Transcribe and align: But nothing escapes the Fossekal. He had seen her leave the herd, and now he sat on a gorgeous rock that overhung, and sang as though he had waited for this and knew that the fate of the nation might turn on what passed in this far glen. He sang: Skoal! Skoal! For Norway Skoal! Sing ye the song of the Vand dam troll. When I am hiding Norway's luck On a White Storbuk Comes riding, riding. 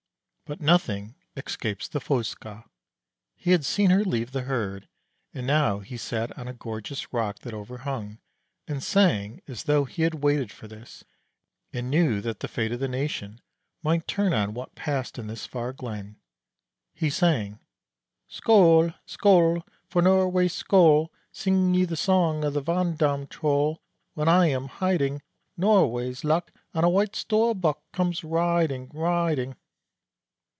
But 0.53 0.59
nothing 0.59 1.15
escapes 1.37 1.87
the 1.87 2.01
Fossekal. 2.01 2.65
He 3.37 3.51
had 3.51 3.63
seen 3.63 3.89
her 3.89 4.03
leave 4.03 4.33
the 4.33 4.41
herd, 4.41 4.89
and 5.33 5.47
now 5.47 5.79
he 5.79 5.95
sat 5.95 6.37
on 6.37 6.49
a 6.49 6.53
gorgeous 6.53 7.13
rock 7.13 7.39
that 7.39 7.53
overhung, 7.53 8.19
and 8.67 8.83
sang 8.83 9.41
as 9.47 9.63
though 9.63 9.85
he 9.85 10.01
had 10.01 10.15
waited 10.23 10.51
for 10.51 10.67
this 10.67 11.05
and 11.71 11.89
knew 11.89 12.19
that 12.19 12.41
the 12.41 12.49
fate 12.49 12.73
of 12.73 12.81
the 12.81 12.89
nation 12.89 13.39
might 13.81 14.05
turn 14.09 14.33
on 14.33 14.53
what 14.53 14.75
passed 14.75 15.17
in 15.17 15.27
this 15.27 15.45
far 15.45 15.71
glen. 15.71 16.17
He 16.93 17.09
sang: 17.09 17.59
Skoal! 18.27 18.93
Skoal! 19.05 19.65
For 19.87 20.01
Norway 20.01 20.49
Skoal! 20.49 21.13
Sing 21.31 21.73
ye 21.73 21.85
the 21.85 21.95
song 21.95 22.43
of 22.43 22.55
the 22.55 22.61
Vand 22.61 22.97
dam 22.97 23.25
troll. 23.27 23.81
When 24.15 24.27
I 24.27 24.47
am 24.47 24.67
hiding 24.67 25.21
Norway's 25.55 26.25
luck 26.25 26.51
On 26.73 26.83
a 26.83 26.89
White 26.89 27.15
Storbuk 27.15 27.77
Comes 27.93 28.21
riding, 28.25 28.89
riding. 28.93 29.55